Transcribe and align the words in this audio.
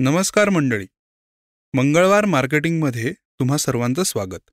नमस्कार 0.00 0.48
मंडळी. 0.48 0.86
मंगळवार 1.74 2.24
मार्केटिंगमध्ये 2.24 3.12
तुम्हा 3.12 3.56
सर्वांचं 3.56 4.02
स्वागत. 4.02 4.50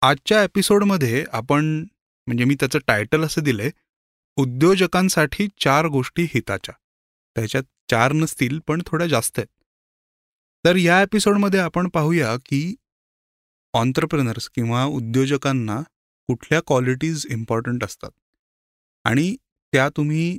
आजच्या 0.00 0.44
एपिसोडमध्ये 0.44 1.24
आपण 1.32 1.64
म्हणजे 2.26 2.44
मी 2.44 2.54
त्याचं 2.54 2.78
टायटल 2.86 3.24
असं 3.24 3.42
दिलंय 3.42 3.70
उद्योजकांसाठी 4.36 5.48
चार 5.60 5.86
गोष्टी 5.86 6.22
हिताच्या. 6.22 6.74
त्याच्यात 7.34 7.62
चार 7.90 8.12
नसतील 8.12 8.58
पण 8.66 8.82
थोड्या 8.86 9.06
जास्त 9.06 9.38
आहेत. 9.38 9.64
तर 10.64 10.76
या 10.76 11.02
एपिसोडमध्ये 11.02 11.60
आपण 11.60 11.88
पाहूया 11.88 12.36
की 12.36 12.74
ऑन्टरप्रिनर्स 13.72 14.48
किंवा 14.48 14.84
उद्योजकांना 14.84 15.80
कुठल्या 16.26 16.60
क्वालिटीज 16.66 17.26
इम्पॉर्टंट 17.30 17.84
असतात. 17.84 18.10
आणि 19.04 19.36
त्या 19.72 19.88
तुम्ही 19.88 20.38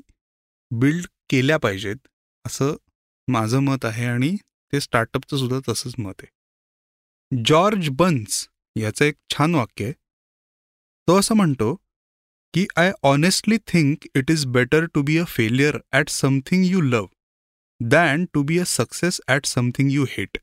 बिल्ड 0.72 1.06
केल्या 1.30 1.58
पाहिजेत 1.58 2.08
असं 2.46 2.74
माझं 3.28 3.60
मत 3.64 3.86
आहे 3.86 4.06
आणि 4.06 4.36
ते 4.74 4.80
स्टार्टअपचं 4.80 5.38
सुद्धा 5.38 5.60
तसंच 5.70 5.94
मत 6.00 6.22
आहे. 6.22 6.28
जॉर्ज 7.32 7.90
बन्स 8.00 8.48
याचं 8.76 9.06
एक 9.06 9.16
छान 9.30 9.56
वाक्य 9.56 9.84
आहे. 9.86 9.94
तो 11.08 11.20
असं 11.20 11.36
म्हणतो 11.36 11.74
की 12.54 12.66
I 12.78 12.92
honestly 13.04 13.58
think 13.68 14.06
it 14.16 14.32
is 14.32 14.46
better 14.46 14.86
to 14.94 15.02
be 15.02 15.18
a 15.18 15.24
failure 15.28 15.78
at 15.92 16.10
something 16.10 16.66
you 16.66 16.82
love 16.82 17.06
than 17.82 18.26
to 18.34 18.44
be 18.44 18.58
a 18.60 18.64
success 18.68 19.20
at 19.28 19.46
something 19.46 19.92
you 19.92 20.06
hate 20.10 20.38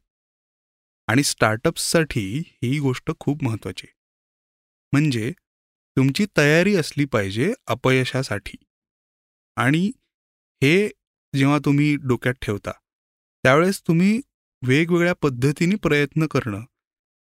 आणि 1.09 1.23
स्टार्टअप्ससाठी 1.23 2.27
ही 2.62 2.79
गोष्ट 2.79 3.10
खूप 3.21 3.45
महत्त्वाची 3.45 3.87
म्हणजे 4.93 5.30
तुमची 5.97 6.24
तयारी 6.37 6.74
असली 6.77 7.05
पाहिजे 7.05 7.52
अपयशासाठी. 7.66 8.57
आणि 9.57 9.91
हे 10.62 10.88
जेव्हा 11.34 11.59
तुम्ही 11.65 11.95
डोक्यात 12.02 12.34
ठेवता 12.43 12.73
त्यावेळेस 13.45 13.80
तुम्ही 13.88 14.21
वेगवेगळ्या 14.62 15.15
पद्धतीने 15.23 15.75
प्रयत्न 15.83 16.27
करणं 16.27 16.60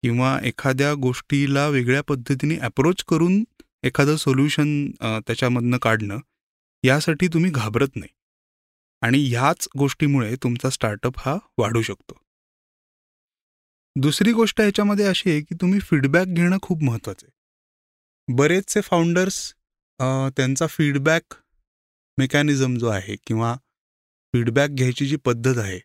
किंवा 0.03 0.37
एखाद्या 0.43 0.93
गोष्टीला 0.93 1.67
वेगळ्या 1.67 2.01
पद्धतीने 2.07 2.57
अप्रोच 2.57 3.03
करून 3.03 3.43
एखादं 3.83 4.15
सोल्युशन 4.15 4.69
त्याच्यामधनं 5.01 5.77
काढणं 5.77 6.19
यासाठी 6.83 7.27
तुम्ही 7.27 7.51
घाबरत 7.51 7.95
नाही. 7.95 8.09
आणि 9.01 9.17
ह्याच 9.29 9.67
गोष्टीमुळे 9.77 10.35
तुमचा 10.43 10.69
स्टार्टअप 10.69 11.19
हा 11.19 11.35
वाढू 11.57 11.81
शकतो. 11.81 12.17
दुसरी 13.95 14.31
गोष्ट 14.31 14.61
याच्यामध्ये 14.61 15.05
अशी 15.05 15.29
आहे 15.31 15.41
की 15.41 15.55
तुम्ही 15.61 15.79
फीडबॅक 15.79 16.27
घेणं 16.27 16.57
खूप 16.61 16.83
महत्त्वाचं 16.83 17.25
आहे. 17.25 18.33
बरेचसे 18.35 18.81
फाउंडर्स 18.81 19.39
त्यांचा 20.37 20.67
फीडबॅक 20.67 21.33
मेकॅनिझम 22.17 22.77
जो 22.77 22.87
आहे 22.87 23.15
किंवा 23.27 23.55
फीडबॅक 24.33 24.69
घ्यायची 24.69 25.05
जी 25.07 25.15
पद्धत 25.15 25.57
आहे 25.57 25.79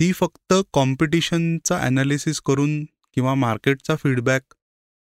ती 0.00 0.12
फक्त 0.12 0.54
कॉम्पिटिशनचा 0.72 1.78
ॲनालिसिस 1.78 2.40
करून 2.40 2.84
किंवा 3.14 3.34
मार्केटचा 3.34 3.96
फीडबॅक 3.96 4.54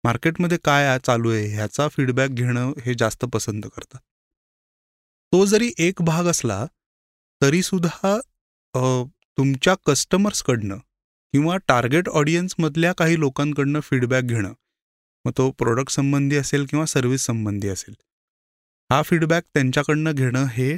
मार्केटमध्ये 0.03 0.57
काय 0.63 0.97
चालू 0.99 1.31
आहे 1.31 1.45
ह्याचा 1.47 1.87
फीडबॅक 1.87 2.29
घेणं 2.29 2.71
हे 2.85 2.93
जास्त 2.93 3.25
पसंत 3.25 3.61
करतात. 3.75 3.99
तो 5.33 5.45
जरी 5.45 5.71
एक 5.77 6.01
भाग 6.01 6.25
असला 6.25 6.65
तरीसुद्धा 7.41 8.17
तुमच्या 9.37 9.75
कस्टमर्सकडनं 9.85 10.77
किंवा 11.33 11.57
टार्गेट 11.67 12.09
ऑडियन्समधल्या 12.09 12.93
काही 12.93 13.19
लोकांकडनं 13.19 13.79
फीडबॅक 13.79 14.23
घेणं 14.23 14.53
मग 15.25 15.31
तो 15.37 15.49
प्रोडक्ट 15.51 15.91
संबंधी 15.91 16.35
असेल 16.37 16.65
किंवा 16.65 16.85
सर्व्हिस 16.85 17.25
संबंधी 17.25 17.67
असेल 17.67 17.95
हा 18.89 19.01
फीडबॅक 19.01 19.43
त्यांच्याकडनं 19.53 20.11
घेणं 20.11 20.45
हे 20.49 20.75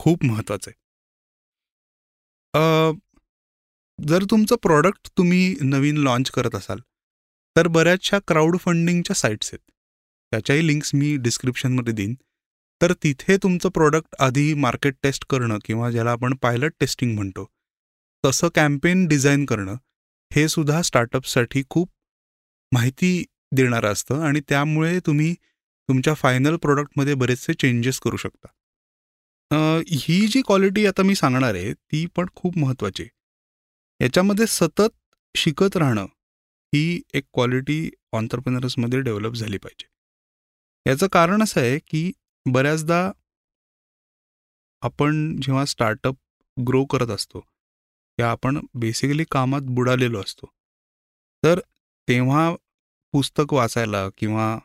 खूप 0.00 0.24
महत्त्वाचं 0.24 0.70
आहे. 0.70 0.76
जर 3.98 4.24
तुमचं 4.30 4.56
प्रॉडक्ट 4.62 5.08
तुम्ही 5.18 5.54
नवीन 5.62 5.96
लॉन्च 5.96 6.30
करत 6.30 6.54
असाल 6.54 6.78
तर 7.56 7.66
बऱ्याचशा 7.68 8.18
क्राऊड 8.28 8.56
फंडिंगच्या 8.58 9.14
साईट्स 9.16 9.50
आहेत. 9.52 9.70
त्याच्याही 10.32 10.66
लिंक्स 10.66 10.90
मी 10.94 11.16
डिस्क्रिप्शनमध्ये 11.16 11.92
देईन. 11.94 12.14
तर 12.80 12.92
तिथे 13.02 13.36
तुमचं 13.42 13.68
प्रॉडक्ट 13.68 14.14
आधी 14.18 14.52
मार्केट 14.54 14.94
टेस्ट 15.02 15.24
करणं 15.30 15.58
किंवा 15.64 15.90
ज्याला 15.90 16.12
आपण 16.12 16.34
पायलट 16.42 16.72
टेस्टिंग 16.80 17.14
म्हणतो 17.14 17.46
तसं 18.24 18.48
कॅम्पेन 18.54 19.06
डिझाईन 19.06 19.44
करणं 19.44 19.74
हे 20.30 20.46
सुद्धा 20.48 20.80
स्टार्टअपसाठी 20.82 21.62
खूप 21.70 21.90
माहिती 22.72 23.24
देणारं 23.52 23.92
असतं 23.92 24.22
आणि 24.22 24.40
त्यामुळे 24.48 24.98
तुम्ही 25.06 25.32
तुमच्या 25.88 26.14
फायनल 26.14 26.56
प्रॉडक्टमध्ये 26.56 27.14
बरेचसे 27.14 27.54
चेंजेस 27.54 28.00
करू 28.00 28.16
शकता. 28.16 28.48
ही 29.50 30.26
जी 30.26 30.40
क्वालिटी 30.42 30.84
आता 30.86 31.02
मी 31.02 31.14
सांगणार 31.14 31.54
आहे 31.54 31.72
ती 31.72 32.04
पण 32.16 32.26
खूप 32.36 32.58
महत्त्वाची 32.58 33.04
याच्यामध्ये 34.00 34.46
सतत 34.46 34.94
शिकत 35.34 35.76
राहणं 35.76 36.06
ही 36.72 37.00
एक 37.14 37.24
क्वालिटी 37.34 37.78
ऑन्टरप्रिनर्समध्ये 38.12 39.00
डेव्हलप 39.00 39.34
झाली 39.34 39.58
पाहिजे. 39.58 39.86
याचं 40.86 41.06
कारण 41.12 41.42
असं 41.42 41.60
आहे 41.60 41.78
की 41.78 42.10
बऱ्याचदा 42.46 43.10
आपण 44.82 45.36
जेव्हा 45.42 45.64
स्टार्टअप 45.64 46.16
ग्रो 46.56 46.84
करत 46.84 47.10
असतो 47.10 47.40
किंवा 47.40 48.30
आपण 48.30 48.58
बेसिकली 48.74 49.24
कामात 49.30 49.62
बुडालेलो 49.74 50.20
असतो. 50.20 50.46
तर 51.42 51.60
तेव्हा 52.08 52.50
पुस्तक 53.14 53.52
वाचायला 53.54 54.08
किंवा 54.18 54.56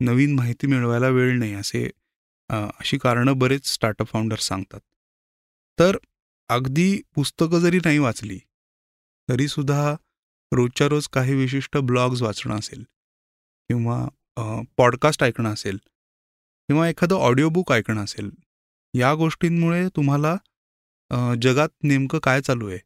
नवीन 0.00 0.34
माहिती 0.34 0.66
मिळवायला 0.66 1.08
वेळ 1.08 1.38
नाही 1.38 1.54
असे 1.54 1.88
अशी 2.50 2.98
कारणं 2.98 3.38
बरेच 3.38 3.66
स्टार्टअप 3.66 4.06
फाउंडर्स 4.06 4.46
सांगतात. 4.46 4.80
तर 5.78 5.96
अगदी 6.50 7.00
पुस्तकं 7.14 7.60
जरी 7.60 7.78
नाही 7.84 7.98
वाचली 7.98 8.38
तरीसुद्धा 9.28 9.92
रोजच्या 10.52 10.86
रोज 10.88 11.08
काही 11.08 11.34
विशिष्ट 11.34 11.76
ब्लॉग्स 11.76 12.22
वाचणं 12.22 12.58
असेल 12.58 12.82
किंवा 13.70 14.64
पॉडकास्ट 14.76 15.24
ऐकणं 15.24 15.52
असेल 15.52 15.76
किंवा 16.68 16.88
एखादं 16.88 17.16
ऑडिओबुक 17.16 17.72
ऐकणं 17.72 18.04
असेल 18.04 18.30
या 18.94 19.14
गोष्टींमुळे 19.14 19.86
तुम्हाला 19.88 20.34
जगात 21.42 21.68
नेमकं 21.82 22.18
काय 22.18 22.40
चालू 22.40 22.68
आहे? 22.68 22.78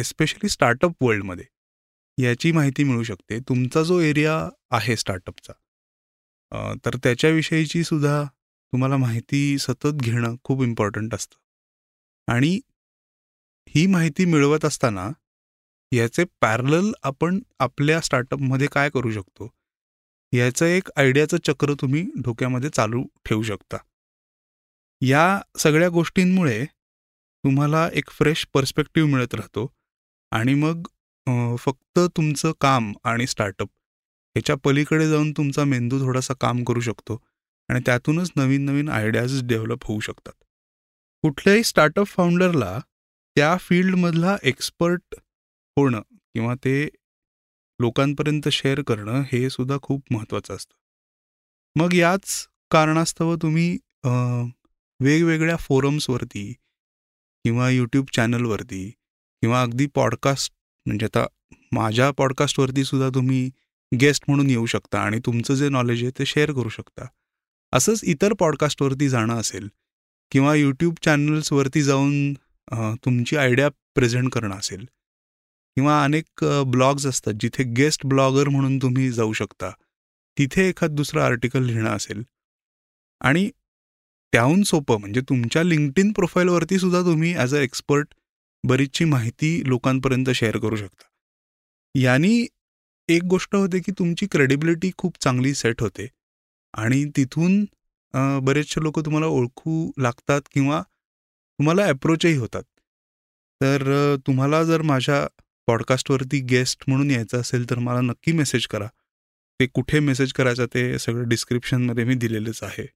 एस्पेशली 0.00 0.48
स्टार्टअप 0.48 1.02
वर्ल्डमध्ये 1.02 1.44
याची 2.22 2.52
माहिती 2.52 2.84
मिळू 2.84 3.02
शकते. 3.02 3.38
तुमचा 3.38 3.82
जो 3.82 3.98
एरिया 4.00 4.36
आहे 4.70 4.96
स्टार्टअपचा 4.96 5.52
तर 6.84 6.96
त्याच्याविषयीची 6.96 7.82
सुद्धा 7.84 8.22
तुम्हाला 8.24 8.96
माहिती 8.96 9.58
सतत 9.58 10.00
घेणं 10.02 10.34
खूप 10.44 10.62
इम्पॉर्टंट 10.62 11.14
असतं. 11.14 11.36
आणि 12.28 12.58
ही 13.68 13.86
माहिती 13.86 14.24
मिळवत 14.24 14.64
असताना 14.64 15.08
याचे 15.92 16.24
पॅरल 16.40 16.90
आपण 17.02 17.40
आपल्या 17.58 18.00
स्टार्टअपमध्ये 18.00 18.66
काय 18.72 18.90
करू 18.90 19.10
शकतो? 19.10 19.48
याचं 20.32 20.66
एक 20.66 20.88
आयडियाचं 20.96 21.36
चक्र 21.44 21.74
तुम्ही 21.80 22.02
डोक्यामध्ये 22.24 22.70
चालू 22.70 23.02
ठेवू 23.24 23.42
शकता. 23.42 23.76
या 25.02 25.40
सगळ्या 25.58 25.88
गोष्टींमुळे 25.88 26.64
तुम्हाला 27.44 27.88
एक 27.92 28.10
फ्रेश 28.10 28.46
पर्स्पेक्टिव्ह 28.54 29.10
मिळत 29.10 29.34
राहतो. 29.34 29.66
आणि 30.32 30.54
मग 30.54 30.86
फक्त 31.58 31.98
तुमचं 32.16 32.52
काम 32.60 32.92
आणि 33.04 33.26
स्टार्टअप 33.26 33.68
ह्याच्या 34.36 34.56
पलीकडे 34.64 35.08
जाऊन 35.08 35.32
तुमचा 35.36 35.64
मेंदू 35.64 35.98
थोडासा 36.00 36.34
काम 36.34 36.62
करू 36.64 36.80
शकतो 36.80 37.22
आणि 37.68 37.80
त्यातूनच 37.86 38.30
नवीन 38.36 38.64
नवीन 38.64 38.88
आयडियाज 38.88 39.42
डेव्हलप 39.42 39.84
होऊ 39.84 40.00
शकतात. 40.00 40.32
कुठल्याही 41.24 41.64
स्टार्टअप 41.64 42.06
फाउंडरला 42.06 42.78
त्या 43.36 43.56
फील्डमधला 43.60 44.36
एक्सपर्ट 44.42 45.14
होणं 45.76 46.00
किंवा 46.34 46.54
ते 46.54 46.84
लोकांपर्यंत 47.80 48.48
शेअर 48.48 48.82
करणं 48.82 49.22
हे 49.32 49.48
सुद्धा 49.50 49.76
खूप 49.82 50.12
महत्त्वाचं 50.12 50.54
असतं. 50.54 50.74
मग 51.76 51.94
याच 51.94 52.46
कारणास्तव 52.70 53.34
तुम्ही 53.42 53.78
वेगवेगळ्या 55.00 55.56
फोरम्सवरती 55.56 56.52
किंवा 57.44 57.68
यूट्यूब 57.70 58.06
चॅनलवरती 58.12 58.88
किंवा 59.42 59.62
अगदी 59.62 59.86
पॉडकास्ट 59.94 60.52
म्हणजे 60.86 61.06
आता 61.06 61.26
माझ्या 61.72 62.10
पॉडकास्टवरती 62.10 62.84
सुद्धा 62.84 63.08
तुम्ही 63.14 63.50
गेस्ट 63.92 64.24
म्हणून 64.28 64.50
येऊ 64.50 64.66
शकता 64.66 65.00
आणि 65.00 65.18
तुमचं 65.26 65.54
जे 65.54 65.68
नॉलेज 65.68 66.02
आहे 66.02 66.10
ते 66.18 66.26
शेअर 66.26 66.52
करू 66.52 66.68
शकता. 66.68 67.06
असंच 67.72 68.00
इतर 68.04 68.32
पॉडकास्टवरती 68.38 69.08
जाणं 69.08 69.40
असेल 69.40 69.68
किंवा 70.32 70.54
यूट्यूब 70.54 70.94
चॅनल्सवरती 71.04 71.82
जाऊन 71.82 72.32
तुमची 73.04 73.36
आयडिया 73.36 73.68
प्रेझेंट 73.94 74.30
करणं 74.32 74.56
असेल 74.56 74.84
किंवा 75.76 76.02
अनेक 76.04 76.44
ब्लॉग्स 76.66 77.06
असतात 77.06 77.34
जिथे 77.40 77.64
गेस्ट 77.76 78.06
ब्लॉगर 78.06 78.48
म्हणून 78.48 78.76
तुम्ही 78.82 79.10
जाऊ 79.12 79.32
शकता. 79.32 79.70
तिथे 80.36 80.68
एखाद 80.68 80.90
दुसरं 80.96 81.22
आर्टिकल 81.22 81.62
लिहिणं 81.62 81.90
असेल 81.90 82.22
आणि 83.20 83.48
त्याहून 84.32 84.62
सोपं 84.62 85.00
म्हणजे 85.00 85.20
तुमच्या 85.28 85.62
लिंक्ड 85.62 86.12
प्रोफाईलवरती 86.14 86.78
सुद्धा 86.78 87.00
तुम्ही 87.02 87.32
ॲज 87.34 87.54
अ 87.54 87.58
एक्सपर्ट 87.58 88.14
बरीचशी 88.64 89.04
माहिती 89.04 89.60
लोकांपर्यंत 89.68 90.30
शेअर 90.34 90.58
करू 90.58 90.76
शकता. 90.76 91.04
यांनी 91.94 92.46
एक 93.10 93.22
गोष्ट 93.30 93.54
होते 93.54 93.78
की 93.80 93.92
तुमची 93.98 94.26
क्रेडिबिलिटी 94.32 94.90
खूप 94.98 95.16
चांगली 95.22 95.54
सेट 95.54 95.80
होते. 95.82 96.06
आणि 96.74 97.04
तिथून 97.16 97.64
बरेचसे 98.44 98.82
लोक 98.82 98.98
तुम्हाला 99.04 99.26
ओळखू 99.26 99.90
लागतात 99.98 100.42
किंवा 100.52 100.80
तुम्हाला 100.82 101.86
अप्रोचही 101.88 102.36
होतात. 102.36 102.62
तर 103.60 104.16
तुम्हाला 104.26 104.62
जर 104.64 104.82
माझ्या 104.82 105.26
पॉडकास्टवरती 105.68 106.40
गेस्ट 106.50 106.84
म्हणून 106.88 107.10
यायचं 107.10 107.40
असेल 107.40 107.68
तर 107.70 107.78
मला 107.78 108.00
नक्की 108.00 108.32
मेसेज 108.32 108.66
करा. 108.66 108.86
ते 109.60 109.66
कुठे 109.66 110.00
मेसेज 110.00 110.32
करायचा 110.32 110.66
ते 110.74 110.98
सगळं 110.98 111.28
डिस्क्रिप्शनमध्ये 111.28 112.04
मी 112.04 112.14
दिलेलंच 112.14 112.62
आहे. 112.62 112.86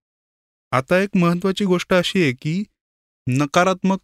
आता 0.72 0.98
एक 0.98 1.16
महत्त्वाची 1.16 1.64
गोष्ट 1.64 1.92
अशी 1.94 2.22
आहे 2.22 2.32
की 2.32 2.62
नकारात्मक 3.26 4.00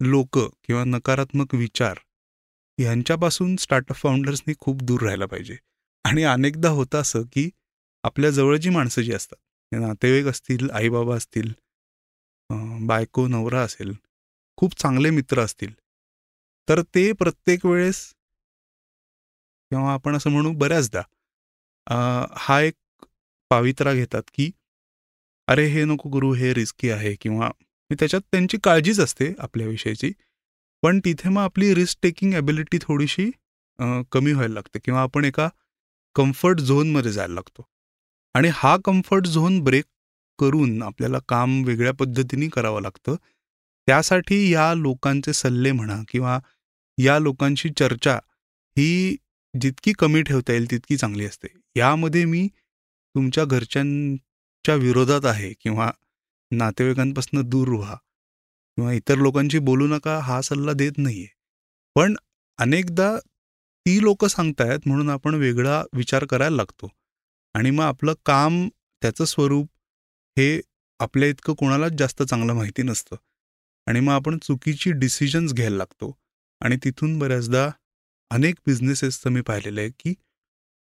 लोक 0.00 0.38
किंवा 0.38 0.84
नकारात्मक 0.84 1.54
विचार 1.54 1.98
ह्यांच्यापासून 2.78 3.54
स्टार्टअप 3.56 3.96
फाउंडर्सनी 3.96 4.54
खूप 4.60 4.82
दूर 4.82 5.02
राहायला 5.02 5.26
पाहिजे. 5.26 5.56
आणि 6.04 6.22
अनेकदा 6.22 6.68
होतं 6.68 7.00
असं 7.00 7.22
की 7.32 7.48
आपल्या 8.04 8.30
जवळची 8.30 8.70
माणसं 8.70 9.02
जी 9.02 9.12
असतात 9.12 9.36
नातेवाईक 9.72 10.26
असतील 10.26 10.70
आईबाबा 10.70 11.16
असतील 11.16 11.52
बायको 12.86 13.26
नवरा 13.28 13.62
असेल 13.62 13.92
खूप 14.58 14.74
चांगले 14.74 15.10
मित्र 15.10 15.40
असतील 15.40 15.72
तर 16.68 16.80
ते 16.94 17.10
प्रत्येक 17.12 17.66
वेळेस 17.66 18.04
किंवा 19.70 19.92
आपण 19.92 20.16
असं 20.16 20.30
म्हणू 20.30 20.52
बऱ्याचदा 20.52 21.02
हा 22.36 22.60
एक 22.60 22.74
पावित्रा 23.50 23.92
घेतात 23.94 24.22
की 24.34 24.50
अरे 25.48 25.66
हे 25.66 25.84
नको 25.84 26.10
करू 26.10 26.32
हे 26.34 26.54
रिस्की 26.54 26.90
आहे 26.90 27.14
किंवा 27.20 27.50
त्याच्यात 27.90 28.22
त्यांची 28.32 28.58
काळजीच 28.64 29.00
असते 29.00 29.32
आपल्याविषयीची 29.38 30.12
पण 30.82 31.00
तिथे 31.04 31.28
मग 31.28 31.40
आपली 31.42 31.72
रिस्क 31.74 31.98
टेकिंग 32.02 32.34
ॲबिलिटी 32.34 32.78
थोडीशी 32.82 33.30
कमी 34.12 34.32
व्हायला 34.32 34.54
लागते 34.54 34.78
किंवा 34.84 35.00
आपण 35.02 35.24
एका 35.24 35.48
कम्फर्ट 36.16 36.60
झोनमध्ये 36.60 37.12
जायला 37.12 37.34
लागतो. 37.34 37.66
आणि 38.34 38.48
हा 38.54 38.76
कम्फर्ट 38.84 39.26
झोन 39.26 39.58
ब्रेक 39.64 39.84
करून 40.38 40.82
आपल्याला 40.82 41.18
काम 41.28 41.62
वेगळ्या 41.66 41.92
पद्धतीने 42.00 42.48
करावं 42.48 42.82
लागतं. 42.82 43.16
त्यासाठी 43.88 44.50
या 44.52 44.72
लोकांचे 44.74 45.32
सल्ले 45.32 45.72
म्हणा 45.72 46.00
किंवा 46.08 46.38
या 46.98 47.18
लोकांशी 47.18 47.68
चर्चा 47.78 48.14
ही 48.76 49.16
जितकी 49.54 49.92
कमी 49.98 50.22
ठेवता 50.22 50.52
येईल 50.52 50.70
तितकी 50.70 50.96
चांगली 50.96 51.24
असते. 51.26 51.48
यामध्ये 51.76 52.24
मी 52.24 52.46
तुमच्या 53.14 53.44
घरच्यांच्या 53.44 54.74
विरोधात 54.74 55.24
आहे 55.26 55.52
किंवा 55.62 55.90
नातेवाईकांपासून 56.50 57.48
दूर 57.48 57.68
व्हा. 57.68 57.96
किंवा 58.78 58.92
इतर 58.92 59.16
लोकांशी 59.16 59.58
बोलू 59.58 59.86
नका 59.86 60.18
हा 60.18 60.40
सल्ला 60.40 60.72
देत 60.72 60.92
नाहीये. 60.98 61.26
पण 61.94 62.14
अनेकदा 62.58 63.18
ती 63.86 64.02
लोक 64.02 64.24
सांगतायत 64.24 64.78
म्हणून 64.86 65.10
आपण 65.10 65.34
वेगळा 65.34 65.84
विचार 65.92 66.24
करायला 66.24 66.56
लागतो. 66.56 66.90
आणि 67.54 67.70
मग 67.70 67.84
आपलं 67.84 68.14
काम 68.26 68.68
त्याचं 69.02 69.24
स्वरूप 69.24 69.68
हे 70.38 70.60
आपल्या 70.98 71.28
इतकं 71.28 71.54
कोणालाच 71.54 71.92
जास्त 71.92 72.22
चांगलं 72.22 72.52
माहिती 72.52 72.82
नसतं. 72.82 73.16
आणि 73.86 74.00
मग 74.00 74.12
आपण 74.12 74.38
चुकीची 74.38 74.92
डिसिजन्स 74.92 75.54
घ्यायला 75.54 75.76
लागतो. 75.76 76.18
आणि 76.60 76.76
तिथून 76.84 77.18
बऱ्याचदा 77.18 77.70
अनेक 78.30 78.54
बिझनेसेसचं 78.66 79.30
मी 79.30 79.40
पाहिलेलं 79.40 79.80
आहे 79.80 79.90
की 79.90 80.14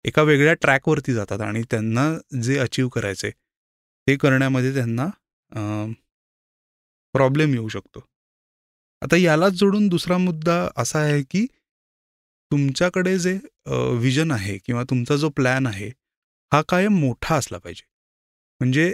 एका 0.04 0.22
वेगळ्या 0.22 0.54
ट्रॅकवरती 0.54 1.14
जातात 1.14 1.40
आणि 1.40 1.62
त्यांना 1.62 2.38
जे 2.42 2.58
अचीव 2.58 2.88
करायचे 2.88 3.30
ते 4.06 4.16
करण्यामध्ये 4.16 4.74
त्यांना 4.74 5.06
प्रॉब्लेम 7.14 7.52
येऊ 7.54 7.68
शकतो. 7.68 8.00
आता 9.02 9.16
यालाच 9.16 9.52
जोडून 9.58 9.88
दुसरा 9.88 10.18
मुद्दा 10.18 10.56
असा 10.76 10.98
आहे 11.00 11.22
की 11.30 11.44
तुमच्याकडे 12.50 13.18
जे 13.18 13.38
विजन 14.00 14.30
आहे 14.30 14.56
किंवा 14.66 14.82
तुमचा 14.90 15.16
जो 15.16 15.28
प्लॅन 15.36 15.66
आहे 15.66 15.88
हा 16.52 16.60
कायम 16.68 16.98
मोठा 17.00 17.36
असला 17.36 17.58
पाहिजे. 17.58 17.84
म्हणजे 18.60 18.92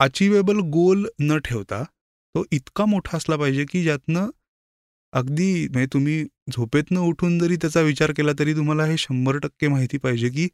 अचिवेबल 0.00 0.58
गोल 0.72 1.06
न 1.20 1.38
ठेवता 1.44 1.82
तो 2.34 2.44
इतका 2.52 2.84
मोठा 2.84 3.16
असला 3.16 3.36
पाहिजे 3.36 3.64
की 3.70 3.82
ज्यातनं 3.82 4.30
अगदी 5.12 5.68
म्हणजे 5.68 5.86
तुम्ही 5.92 6.22
झोपेतनं 6.52 7.00
उठून 7.00 7.38
जरी 7.38 7.56
त्याचा 7.56 7.80
विचार 7.80 8.12
केला 8.16 8.32
तरी 8.38 8.54
तुम्हाला 8.54 8.84
हे 8.86 8.96
शंभर 8.98 9.38
टक्के 9.38 9.68
माहिती 9.68 9.98
पाहिजे 9.98 10.28
की 10.30 10.44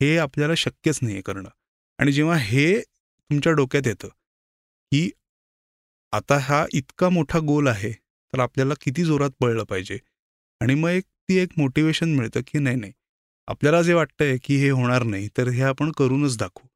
हे 0.00 0.16
आपल्याला 0.18 0.54
शक्यच 0.56 0.98
नाही 1.02 1.14
आहे 1.14 1.22
करणं. 1.22 1.48
आणि 1.98 2.12
जेव्हा 2.12 2.36
हे 2.38 2.80
तुमच्या 2.80 3.52
डोक्यात 3.52 3.86
येतं 3.86 4.08
की 4.94 5.10
आता 6.12 6.38
हा 6.38 6.66
इतका 6.72 7.08
मोठा 7.08 7.38
गोल 7.38 7.68
आहे 7.68 7.92
तर 7.92 8.40
आपल्याला 8.40 8.74
किती 8.80 9.04
जोरात 9.04 9.30
पळलं 9.40 9.64
पाहिजे? 9.64 9.98
आणि 10.60 10.74
मग 10.74 10.88
एक 10.88 11.04
ती 11.04 11.36
एक 11.36 11.48
मोटिवेशन 11.56 12.08
मिळतं 12.08 12.40
की 12.46 12.58
नाही 12.58 12.76
नाही. 12.76 12.92
आपल्याला 13.46 13.82
जे 13.82 13.94
वाटतंय 13.94 14.38
की 14.44 14.56
हे 14.56 14.70
होणार 14.70 15.02
नाही 15.02 15.28
तर 15.28 15.48
हे 15.48 15.62
आपण 15.62 15.92
करूनच 15.92 16.38
दाखवू. 16.38 16.66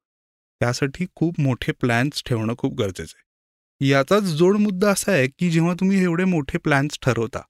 त्यासाठी 0.61 1.05
खूप 1.15 1.39
मोठे 1.39 1.71
प्लॅन्स 1.71 2.23
ठेवणं 2.25 2.53
खूप 2.57 2.73
गरजेचं 2.73 3.17
आहे. 3.17 3.89
याचाच 3.89 4.23
जोड 4.23 4.57
मुद्दा 4.57 4.91
असा 4.91 5.11
आहे 5.11 5.27
की 5.27 5.51
जेव्हा 5.51 5.73
तुम्ही 5.73 6.03
एवढे 6.03 6.23
मोठे 6.23 6.57
प्लॅन्स 6.57 6.99
ठरवता 7.01 7.41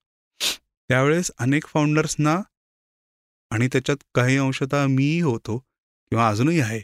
त्यावेळेस 0.42 1.32
अनेक 1.40 1.68
फाउंडर्सना 1.68 2.42
आणि 3.52 3.68
त्याच्यात 3.68 3.98
काही 4.16 4.38
अंशतः 4.38 4.88
मीही 4.88 5.20
होतो 5.20 5.58
किंवा 5.58 6.30
अजूनही 6.30 6.60
आहे 6.60 6.82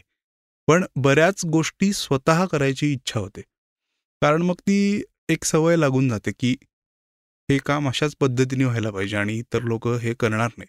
पण 0.66 0.84
बऱ्याच 0.96 1.44
गोष्टी 1.44 1.92
स्वतः 1.92 2.46
करायची 2.46 2.92
इच्छा 2.92 3.20
होते. 3.20 3.42
कारण 4.22 4.42
मग 4.42 4.54
ती 4.66 5.02
एक 5.30 5.44
सवय 5.44 5.76
लागून 5.76 6.08
जाते 6.08 6.32
की 6.32 6.52
हे 7.48 7.58
काम 7.66 7.88
अशाच 7.88 8.14
पद्धतीने 8.20 8.64
व्हायला 8.64 8.90
पाहिजे 8.90 9.16
आणि 9.16 9.36
इतर 9.38 9.62
लोक 9.62 9.86
हे 10.02 10.14
करणार 10.20 10.50
नाहीत. 10.58 10.68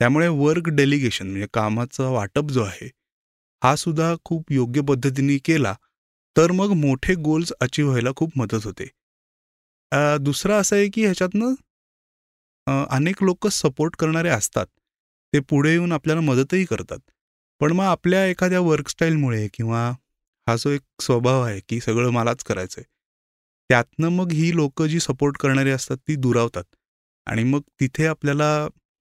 त्यामुळे 0.00 0.28
वर्क 0.28 0.68
डेलिगेशन 0.76 1.26
म्हणजे 1.30 1.46
कामाचा 1.54 2.08
वाटप 2.10 2.50
जो 2.52 2.62
आहे 2.64 2.88
हा 3.62 3.74
सुद्धा 3.76 4.14
खूप 4.24 4.52
योग्य 4.52 4.80
पद्धतीने 4.88 5.36
केला 5.44 5.74
तर 6.36 6.52
मग 6.52 6.72
मोठे 6.80 7.14
गोल्स 7.24 7.52
अचीव 7.60 7.86
व्हायला 7.88 8.10
खूप 8.16 8.38
मदत 8.38 8.64
होते. 8.66 8.86
दुसरं 10.24 10.60
असं 10.60 10.76
आहे 10.76 10.88
की 10.94 11.02
ह्याच्यातनं 11.04 11.54
अनेक 12.90 13.22
लोक 13.22 13.46
सपोर्ट 13.48 13.96
करणारे 13.98 14.28
असतात. 14.28 14.66
ते 15.32 15.40
पुढे 15.48 15.70
येऊन 15.72 15.92
आपल्याला 15.92 16.20
मदतही 16.20 16.64
करतात. 16.64 16.98
पण 17.60 17.72
मग 17.72 17.84
आपल्या 17.84 18.24
एखाद्या 18.26 18.60
वर्कस्टाईलमुळे 18.60 19.46
किंवा 19.54 19.90
हा 20.46 20.56
जो 20.56 20.70
एक 20.70 20.82
स्वभाव 21.02 21.42
आहे 21.42 21.60
की 21.68 21.80
सगळं 21.80 22.10
मलाच 22.12 22.42
करायचं 22.44 22.80
आहे 22.80 22.88
त्यातनं 23.70 24.08
मग 24.16 24.32
ही 24.32 24.54
लोक 24.56 24.82
जी 24.82 25.00
सपोर्ट 25.00 25.36
करणारी 25.40 25.70
असतात 25.70 25.96
ती 26.08 26.14
दुरावतात. 26.16 26.64
आणि 27.26 27.42
मग 27.44 27.60
तिथे 27.80 28.06
आपल्याला 28.06 28.46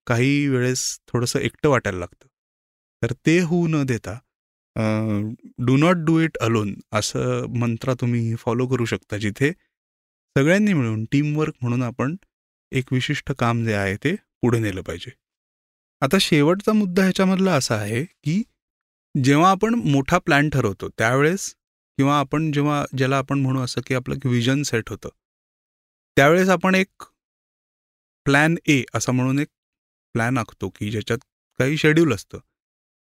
काही 0.08 0.48
वेळेस 0.48 0.82
थोडंसं 1.08 1.40
एकटं 1.40 1.70
वाटायला 1.70 2.00
लागतं. 2.00 2.28
तर 3.02 3.14
ते 3.26 3.40
होऊ 3.42 3.68
न 3.68 3.84
देता 3.88 4.18
do 5.66 5.76
not 5.78 5.98
do 6.06 6.20
it 6.20 6.38
alone 6.42 6.74
असं 6.98 7.46
मंत्र 7.60 7.94
तुम्ही 8.02 8.36
फॉलो 8.40 8.68
करू 8.68 8.86
शकता 8.86 9.18
जिथे 9.18 9.52
सगळ्यांनी 10.36 10.74
मिळून 10.74 11.04
टीमवर्क 11.12 11.54
म्हणून 11.62 11.84
आपण 11.84 12.16
एक 12.72 12.94
विशिष्ट 12.94 13.32
काम 13.40 13.64
जे 13.66 13.74
आहे 13.74 13.96
ते 14.04 14.16
पुढे 14.42 14.60
नेलं 14.60 14.82
पाहिजे. 14.88 15.12
आता 16.02 16.18
शेवटचा 16.22 16.74
मुद्दा 16.74 17.02
ह्याच्यामधला 17.04 17.54
असा 17.56 17.76
आहे 17.76 18.04
की 18.06 18.42
जेव्हा 19.24 19.50
आपण 19.52 19.76
मोठा 19.76 20.18
प्लॅन 20.18 20.50
ठरवतो 20.50 20.88
त्यावेळेस 20.90 21.54
किंवा 21.98 22.20
आपण 22.20 22.52
जेव्हा 22.52 22.84
ज्याला 22.98 23.18
आपण 23.18 23.40
म्हणू 23.40 23.62
असं 23.62 23.82
की 23.88 23.94
आपलं 23.94 24.28
विजन 24.30 24.62
सेट 24.64 24.90
होतं 24.90 25.10
त्यावेळेस 26.18 26.50
आपण 26.50 26.76
एक 26.76 27.04
प्लॅन 28.26 28.56
ए 28.68 28.84
असा 28.94 29.12
म्हणून 29.12 29.40
एक 29.40 29.48
प्लॅन 30.16 30.38
आखतो 30.38 30.70
की 30.70 30.92
ज्याच्यात 30.92 31.20
काही 31.60 31.78
शेड्यूल 31.78 32.14
असतं 32.14 32.40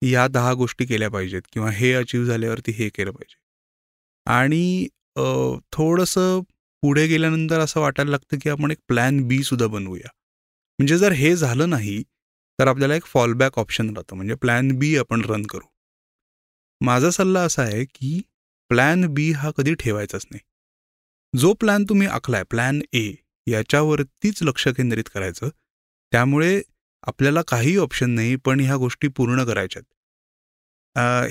या 0.02 0.28
दहा 0.28 0.54
गोष्टी 0.54 0.86
केल्या 0.86 1.10
पाहिजेत 1.10 1.42
किंवा 1.54 1.70
हे 1.72 1.94
अचीव 1.94 2.26
झाल्यावरती 2.26 2.72
हे 2.72 2.90
केलं 2.90 3.12
पाहिजे. 3.12 3.36
आणि 4.28 4.88
थोडंसं 5.72 6.42
पुढे 6.84 7.06
गेल्यानंतर 7.08 7.60
असं 7.60 7.80
वाटायला 7.80 8.12
लागतं 8.12 8.38
की 8.42 8.50
आपण 8.50 8.72
एक 8.72 8.78
प्लॅन 8.88 9.22
बी 9.28 9.42
सुद्धा 9.44 9.68
बनवूया. 9.68 10.10
म्हणजे 10.80 10.98
जर 10.98 11.12
हे 11.12 11.36
झालं 11.36 11.70
नाही 11.70 12.02
तर 12.60 12.68
आपल्याला 12.68 12.96
एक 12.96 13.06
फॉलबॅक 13.06 13.60
ऑप्शन 13.60 13.90
राहतं. 13.96 14.16
म्हणजे 14.16 14.36
प्लॅन 14.36 14.72
बी 14.80 14.96
आपण 14.98 15.22
रन 15.26 15.46
करू. 15.46 15.68
माझा 16.82 17.10
सल्ला 17.12 17.42
असा 17.46 17.64
आहे 17.64 17.84
की 17.86 18.22
प्लॅन 18.72 19.06
बी 19.14 19.32
हा 19.32 19.52
कधी 19.58 19.74
ठेवायचाच 19.80 20.26
नाही. 20.32 20.40
जो 21.34 21.54
प्लॅन 21.60 21.84
तुम्ही 21.90 22.08
आखलाय 22.08 22.44
प्लॅन 22.50 22.82
ए 22.94 23.12
याच्यावरतीच 23.48 24.42
लक्ष 24.44 24.68
केंद्रित 24.78 25.10
करायचं. 25.14 25.50
त्यामुळे 26.12 26.62
आपल्याला 27.04 27.42
काही 27.48 27.76
ऑप्शन 27.78 28.10
नाही 28.16 28.36
पण 28.46 28.60
ह्या 28.60 28.76
गोष्टी 28.78 29.08
पूर्ण 29.18 29.44
करायच्यात. 29.46 29.84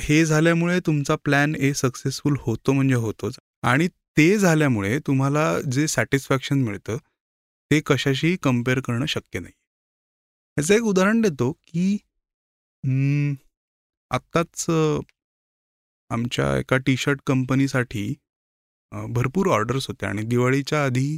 हे 0.01 0.25
झाल्यामुळे 0.25 0.79
तुमचा 0.87 1.15
प्लॅन 1.25 1.55
ए 1.57 1.73
सक्सेसफुल 1.75 2.37
होतो 2.41 2.73
म्हणजे 2.73 2.95
होतोच. 2.95 3.39
आणि 3.63 3.89
ते 4.17 4.37
झाल्यामुळे 4.39 4.99
तुम्हाला 5.07 5.45
जे 5.73 5.87
सॅटिस्फॅक्शन 5.89 6.63
मिळतं 6.63 6.97
ते 7.71 7.81
कशाशी 7.87 8.37
कंपेअर 8.43 8.81
करणं 8.87 9.07
शक्य 9.07 9.39
नाही. 9.41 9.53
याचं 10.57 10.75
एक 10.75 10.83
उदाहरण 10.83 11.21
देतो 11.21 11.51
की 11.53 11.97
आत्ताच 14.11 14.65
आमच्या 16.15 16.57
एका 16.59 16.77
टी 16.87 16.97
शर्ट 16.97 17.21
कंपनीसाठी 17.27 18.07
भरपूर 19.15 19.49
ऑर्डर्स 19.53 19.87
होत्या 19.89 20.09
आणि 20.09 20.23
दिवाळीच्या 20.27 20.85
आधी 20.85 21.17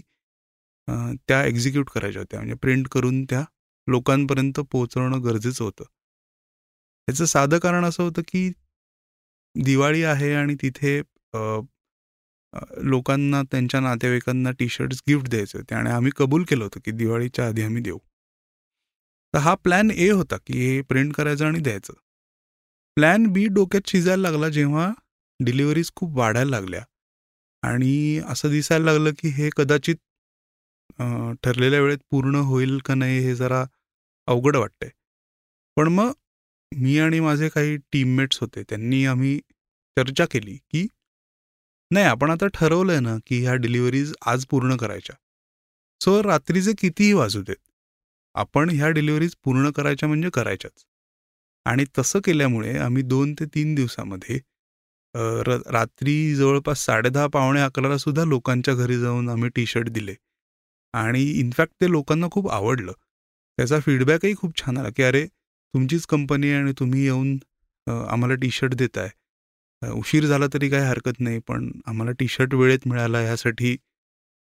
त्या 1.28 1.44
एक्झिक्यूट 1.44 1.90
करायच्या 1.90 2.20
होत्या. 2.22 2.38
म्हणजे 2.40 2.54
प्रिंट 2.62 2.88
करून 2.92 3.24
त्या 3.30 3.44
लोकांपर्यंत 3.86 4.60
पोहोचवणं 4.72 5.24
गरजेचं 5.24 5.64
होतं. 5.64 5.84
याचं 7.08 7.24
साधं 7.24 7.58
कारण 7.58 7.84
असं 7.84 8.02
होतं 8.02 8.22
की 8.28 8.48
दिवाळी 9.54 10.02
आहे 10.04 10.32
आणि 10.34 10.54
तिथे 10.62 11.00
लोकांना 12.84 13.42
त्यांच्या 13.50 13.80
नातेवाईकांना 13.80 14.50
टी 14.58 14.68
शर्ट्स 14.68 15.02
गिफ्ट 15.08 15.28
द्यायचे 15.30 15.58
होते 15.58 15.74
आणि 15.74 15.90
आम्ही 15.90 16.12
कबूल 16.16 16.44
केलं 16.48 16.64
होतं 16.64 16.80
की 16.84 16.90
दिवाळीच्या 16.92 17.46
आधी 17.48 17.62
आम्ही 17.62 17.82
देऊ. 17.82 17.98
तर 19.34 19.38
हा 19.38 19.54
प्लॅन 19.64 19.90
ए 19.90 20.08
होता 20.10 20.36
की 20.46 20.58
हे 20.60 20.80
प्रिंट 20.82 21.12
करायचं 21.14 21.46
आणि 21.46 21.58
द्यायचं. 21.60 21.92
प्लॅन 22.96 23.26
बी 23.32 23.46
डोक्यात 23.54 23.88
शिजायला 23.88 24.22
लागला 24.22 24.48
जेव्हा 24.48 24.90
डिलिव्हरीज 25.40 25.90
खूप 25.96 26.16
वाढायला 26.18 26.50
लागल्या. 26.50 26.82
आणि 27.62 28.20
असं 28.28 28.50
दिसायला 28.50 28.84
लागलं 28.84 29.12
की 29.18 29.28
हे 29.36 29.48
कदाचित 29.56 29.96
ठरलेल्या 31.44 31.80
वेळेत 31.80 31.98
पूर्ण 32.10 32.36
होईल 32.50 32.78
का 32.84 32.94
नाही 32.94 33.18
हे 33.26 33.34
जरा 33.36 33.64
अवघड 34.28 34.56
वाटतंय. 34.56 34.88
पण 35.76 35.88
मग 35.94 36.12
मी 36.72 36.98
आणि 36.98 37.20
माझे 37.20 37.48
काही 37.54 37.76
टीममेट्स 37.92 38.38
होते 38.40 38.62
त्यांनी 38.68 39.04
आम्ही 39.06 39.38
चर्चा 39.96 40.24
केली 40.30 40.56
की 40.56 40.86
नाही 41.90 42.06
आपण 42.06 42.30
आता 42.30 42.46
ठरवलंय 42.54 43.00
ना 43.00 43.16
की 43.26 43.40
ह्या 43.42 43.54
डिलिव्हरीज 43.54 44.12
आज 44.26 44.46
पूर्ण 44.50 44.76
करायच्या. 44.76 45.16
सो 46.00 46.22
रात्रीचे 46.22 46.72
कितीही 46.78 47.12
वाजू 47.12 47.42
देत 47.42 47.56
आपण 48.34 48.70
ह्या 48.70 48.88
डिलिव्हरीज 48.90 49.34
पूर्ण 49.44 49.70
करायच्या 49.76 50.08
म्हणजे 50.08 50.30
करायच्याच. 50.34 50.84
आणि 51.66 51.84
तसं 51.98 52.20
केल्यामुळे 52.24 52.76
आम्ही 52.78 53.02
दोन 53.02 53.32
ते 53.40 53.44
तीन 53.54 53.74
दिवसामध्ये 53.74 54.38
र 55.46 55.56
रात्री 55.72 56.34
जवळपास 56.36 56.84
साडेदहा 56.84 57.26
पावणे 57.34 57.60
अकराला 57.60 57.96
सुद्धा 57.98 58.24
लोकांच्या 58.24 58.74
घरी 58.74 58.98
जाऊन 59.00 59.28
आम्ही 59.30 59.48
टी 59.56 59.64
शर्ट 59.66 59.88
दिले. 59.90 60.14
आणि 60.94 61.22
इनफॅक्ट 61.40 61.72
ते 61.80 61.90
लोकांना 61.90 62.26
खूप 62.32 62.48
आवडलं. 62.50 62.92
त्याचा 63.58 63.78
फीडबॅकही 63.80 64.34
खूप 64.36 64.56
छान 64.60 64.78
आला 64.78 64.88
की 64.96 65.02
अरे 65.02 65.24
तुमचीच 65.26 66.06
कंपनी 66.06 66.52
आणि 66.52 66.72
तुम्ही 66.78 67.04
येऊन 67.04 67.36
आम्हाला 67.86 68.34
टी 68.40 68.50
शर्ट 68.50 68.74
देताय 68.74 69.08
उशीर 69.82 70.24
झाला 70.26 70.46
तरी 70.54 70.68
काही 70.70 70.84
हरकत 70.84 71.20
नाही 71.20 71.38
पण 71.48 71.70
आम्हाला 71.86 72.12
टी 72.18 72.28
शर्ट 72.28 72.54
वेळेत 72.54 72.86
मिळाला 72.88 73.20
ह्यासाठी 73.20 73.76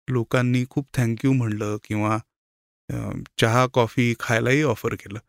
लोकांनी 0.07 0.63
खूप 0.69 0.87
थँक्यू 0.93 1.33
म्हणलं 1.33 1.77
किंवा 1.83 2.17
चहा 3.39 3.65
कॉफी 3.73 4.13
खायलाही 4.19 4.61
ऑफर 4.63 4.95
केलं. 4.95 5.19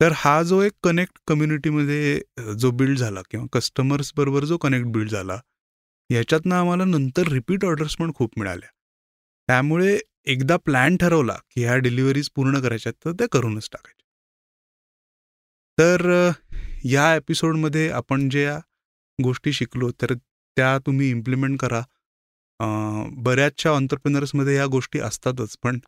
तर 0.00 0.12
हा 0.16 0.42
जो 0.48 0.60
एक 0.62 0.72
कनेक्ट 0.84 1.18
कम्युनिटीमध्ये 1.28 2.20
जो 2.58 2.70
बिल्ड 2.80 2.98
झाला 2.98 3.22
किंवा 3.30 3.46
कस्टमर्स 3.52 4.12
बरोबर 4.16 4.44
जो 4.44 4.56
कनेक्ट 4.64 4.86
बिल्ड 4.94 5.10
झाला 5.10 5.38
याच्यातनं 6.10 6.54
आम्हाला 6.54 6.84
नंतर 6.84 7.28
रिपीट 7.32 7.64
ऑर्डर्स 7.64 7.96
पण 7.96 8.12
खूप 8.16 8.38
मिळाल्या. 8.38 8.68
त्यामुळे 9.48 9.98
एकदा 10.32 10.56
प्लॅन 10.64 10.96
ठरवला 11.00 11.36
की 11.50 11.64
ह्या 11.64 11.76
डिलिव्हरीज 11.86 12.28
पूर्ण 12.36 12.60
करायच्या 12.62 12.92
तर 13.04 13.12
त्या 13.18 13.26
करूनच 13.32 13.68
टाकायच्या. 13.72 14.04
तर 15.78 16.30
या 16.84 17.14
एपिसोडमध्ये 17.16 17.88
आपण 17.90 18.28
ज्या 18.28 18.58
गोष्टी 19.18 19.52
शिकलो 19.52 19.90
तर 20.02 20.14
त्या 20.14 20.76
तुम्ही 20.86 21.10
इम्प्लिमेंट 21.10 21.58
करा. 21.60 21.82
बऱ्याचशा 23.24 23.70
ऑन्टरप्रिनर्समध्ये 23.70 24.56
या 24.56 24.66
गोष्टी 24.66 25.00
असतातच 25.00 25.56
पण 25.62 25.78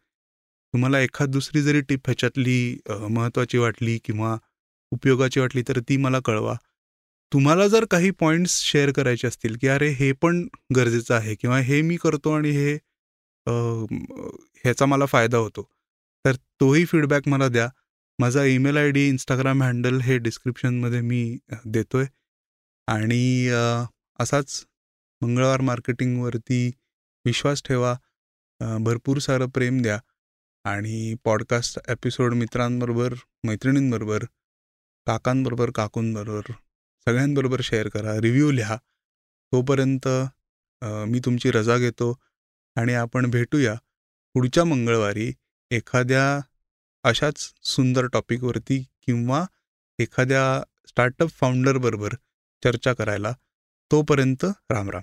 तुम्हाला 0.75 0.99
एखाद 1.00 1.31
दुसरी 1.33 1.62
जरी 1.62 1.81
टिप 1.83 2.00
ह्याच्यातली 2.07 2.57
महत्त्वाची 3.11 3.59
वाटली 3.59 3.99
किंवा 4.05 4.37
उपयोगाची 4.93 5.41
वाटली 5.41 5.62
तर 5.69 5.79
ती 5.89 5.97
मला 5.97 6.19
कळवा. 6.25 6.55
तुम्हाला 7.33 7.67
जर 7.69 7.85
काही 7.91 8.11
पॉईंट्स 8.21 8.59
शेअर 8.62 8.91
करायचे 8.93 9.27
असतील 9.29 9.57
की 9.61 9.69
अरे 9.69 9.89
हे 9.99 10.11
पण 10.23 10.47
गरजेचं 10.77 11.15
आहे 11.15 11.35
किंवा 11.41 11.59
हे 11.61 11.81
मी 11.83 11.97
करतो 12.03 12.33
आणि 12.37 12.50
हे 12.50 12.75
ह्याचा 14.65 14.87
मला 14.87 15.07
फायदा 15.07 15.39
होतो 15.39 15.62
तर 16.25 16.35
तोही 16.61 16.85
फीडबॅक 16.87 17.29
मला 17.29 17.49
द्या. 17.49 17.69
माझा 18.19 18.45
email 18.45 18.77
I 18.77 18.91
D 18.91 19.07
Instagram 19.09 19.62
handle 19.62 20.00
हे 20.00 20.19
डिस्क्रिप्शनमध्ये 20.19 21.00
मी 21.00 21.23
देतोय. 21.67 22.07
आणि 22.89 23.49
असाच 24.21 24.65
मंगळवार 25.23 25.61
मार्केटिंगवरती 25.61 26.67
विश्वास 27.25 27.62
ठेवा. 27.65 27.95
भरपूर 28.81 29.19
सारं 29.19 29.49
प्रेम 29.55 29.81
द्या. 29.83 29.99
आणि 30.64 31.14
पॉडकास्ट 31.25 31.79
एपिसोड 31.88 32.35
मित्रांबरोबर 32.35 33.14
मैत्रिणींबरोबर 33.45 34.25
काकांबरोबर 35.07 35.71
काकूंबरोबर 35.71 36.52
सगळ्यांबरोबर 37.05 37.61
शेअर 37.61 37.88
करा 37.88 38.21
रिव्ह्यू 38.21 38.50
लिहा. 38.50 38.76
तोपर्यंत 39.52 40.09
मी 40.83 41.21
तुमची 41.25 41.50
रजा 41.50 41.76
घेतो 41.76 42.19
आणि 42.76 42.95
आपण 42.95 43.31
भेटूया 43.31 43.75
पुढच्या 44.35 44.64
मंगळवारी 44.64 45.33
एखाद्या 45.71 46.40
अशाच 47.02 47.55
सुंदर 47.62 48.07
टॉपिकवरती 48.07 48.87
किंवा 49.07 49.45
एखाद्या 49.99 50.62
स्टार्टअप 50.88 51.29
फाउंडरबरोबर 51.29 52.12
चर्चा 52.64 52.93
करायला. 52.93 53.33
तोपर्यंत 53.93 54.45
राम 54.45 54.90
राम. 54.90 55.02